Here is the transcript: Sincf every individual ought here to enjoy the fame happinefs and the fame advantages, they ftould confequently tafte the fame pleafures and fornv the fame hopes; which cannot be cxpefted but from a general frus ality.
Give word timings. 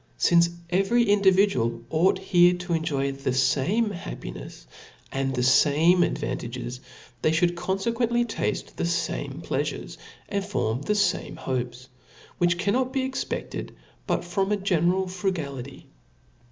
Sincf 0.17 0.49
every 0.71 1.03
individual 1.03 1.83
ought 1.91 2.17
here 2.17 2.55
to 2.57 2.73
enjoy 2.73 3.11
the 3.11 3.31
fame 3.31 3.91
happinefs 3.91 4.65
and 5.11 5.35
the 5.35 5.43
fame 5.43 6.01
advantages, 6.01 6.79
they 7.21 7.29
ftould 7.29 7.51
confequently 7.53 8.25
tafte 8.25 8.75
the 8.77 8.85
fame 8.85 9.43
pleafures 9.45 9.97
and 10.27 10.43
fornv 10.43 10.85
the 10.85 10.95
fame 10.95 11.35
hopes; 11.35 11.87
which 12.39 12.57
cannot 12.57 12.91
be 12.91 13.07
cxpefted 13.09 13.75
but 14.07 14.25
from 14.25 14.51
a 14.51 14.57
general 14.57 15.05
frus 15.05 15.33
ality. 15.37 15.83